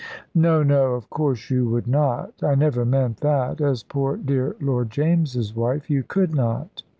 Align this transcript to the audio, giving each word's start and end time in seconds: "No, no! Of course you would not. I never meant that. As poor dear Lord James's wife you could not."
"No, 0.33 0.63
no! 0.63 0.95
Of 0.95 1.11
course 1.11 1.51
you 1.51 1.69
would 1.69 1.85
not. 1.85 2.33
I 2.41 2.55
never 2.55 2.85
meant 2.85 3.17
that. 3.17 3.61
As 3.61 3.83
poor 3.83 4.17
dear 4.17 4.55
Lord 4.59 4.89
James's 4.89 5.55
wife 5.55 5.91
you 5.91 6.01
could 6.01 6.33
not." 6.33 6.81